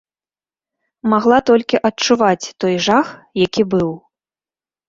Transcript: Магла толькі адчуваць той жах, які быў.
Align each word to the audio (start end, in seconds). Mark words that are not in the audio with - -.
Магла 1.11 1.37
толькі 1.49 1.81
адчуваць 1.89 2.49
той 2.65 2.75
жах, 2.87 3.07
які 3.45 3.63
быў. 3.75 3.91